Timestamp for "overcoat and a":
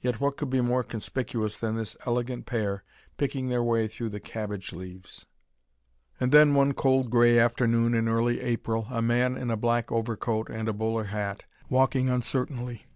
9.92-10.72